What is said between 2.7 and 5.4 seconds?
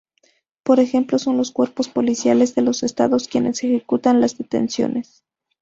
estados quienes ejecutan las detenciones.